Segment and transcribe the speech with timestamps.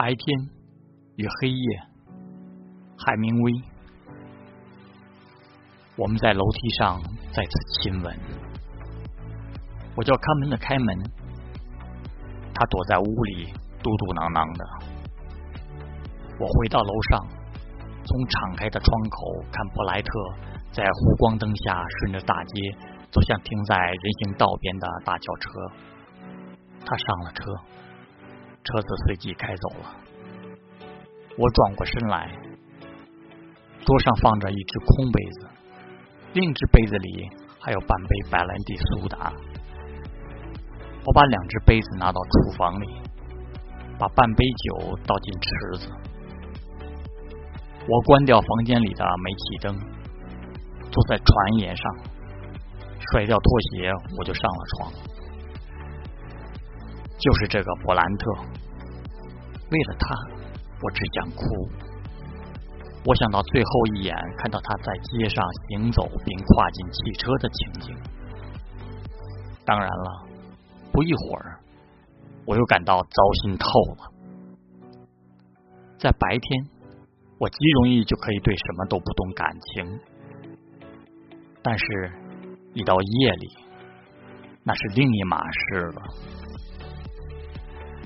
[0.00, 0.48] 白天
[1.16, 1.82] 与黑夜，
[2.96, 3.52] 海明威。
[5.94, 7.50] 我们在楼梯上再次
[7.82, 8.18] 亲吻。
[9.94, 10.98] 我叫看门的开门，
[12.54, 13.52] 他躲在屋里
[13.82, 14.64] 嘟嘟囔囔的。
[16.38, 17.26] 我回到楼上，
[18.02, 20.10] 从敞开的窗口看布莱特
[20.72, 22.72] 在湖光灯下顺着大街
[23.10, 25.50] 走向停在人行道边的大轿车。
[26.86, 27.52] 他上了车。
[28.64, 29.96] 车子随即开走了。
[31.36, 32.30] 我转过身来，
[33.84, 35.48] 桌上放着一只空杯子，
[36.34, 37.28] 另一只杯子里
[37.58, 39.32] 还有半杯白兰地苏打。
[41.04, 42.86] 我把两只杯子拿到厨房里，
[43.98, 45.92] 把半杯酒倒进池子。
[47.88, 49.78] 我关掉房间里的煤气灯，
[50.92, 51.96] 坐在船沿上，
[53.10, 54.92] 甩掉拖鞋，我就上了床。
[57.20, 58.32] 就是这个伯兰特，
[59.70, 60.16] 为了他，
[60.82, 61.44] 我只想哭。
[63.06, 67.96] 我想到最后一眼看到他在街上行走并跨进汽车的情景。
[69.64, 70.26] 当然了，
[70.92, 71.60] 不一会儿，
[72.46, 74.12] 我又感到糟心透了。
[75.98, 76.64] 在白天，
[77.38, 80.00] 我极容易就可以对什么都不动感情，
[81.62, 82.12] 但是，
[82.72, 83.48] 一到夜里，
[84.62, 86.02] 那是另一码事了。